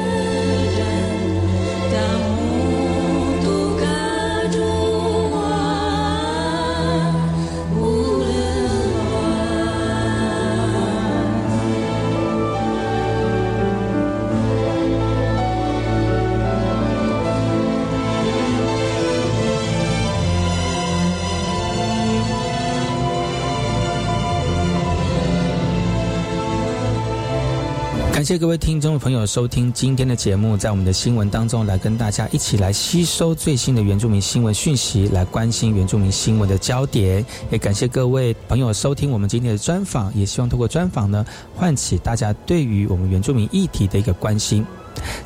[28.19, 37.25] 感谢各位听众朋友收听今天的节目，在我们的新闻当中来跟大家一起来吸收最新的原住民新闻讯息，来关心原住民新闻的焦点。
[37.49, 44.65] 也感谢各位朋友收听我们今天的专访，也希望通过专访呢，唤起大家对于我们原住民议题的一个关心。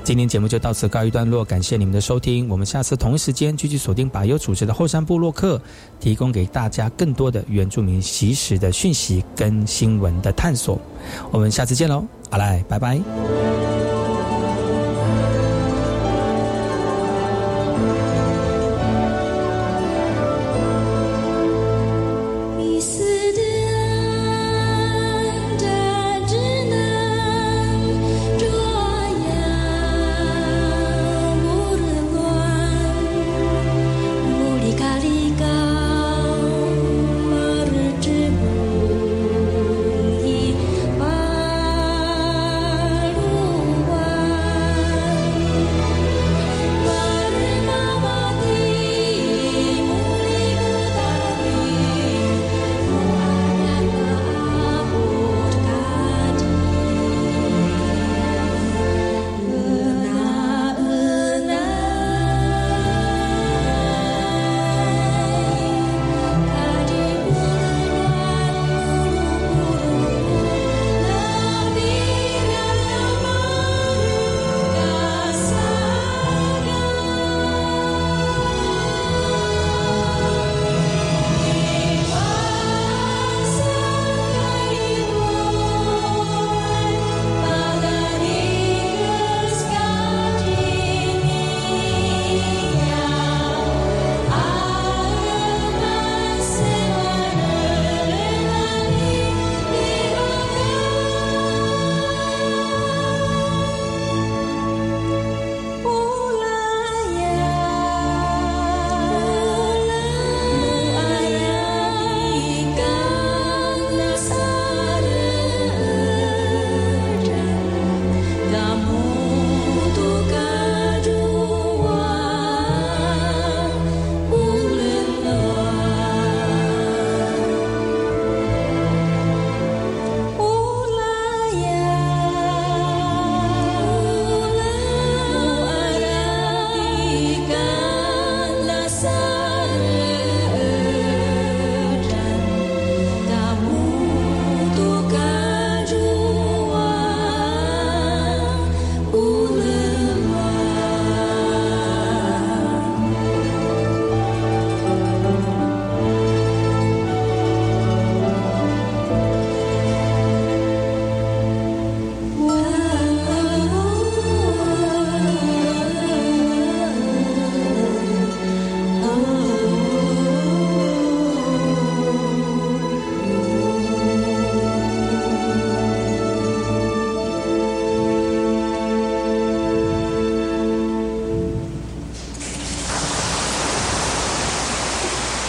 [0.04, 5.62] 今天节目就到此告一段落，感谢你们的收听，我们下次同一时间继续锁定把有组织的后山部落客，
[6.00, 10.80] 提供给大家更多的原住民习时的讯息跟新闻的探索。
[11.32, 12.06] 我们下次见喽！
[12.30, 14.03] 好嘞，拜拜。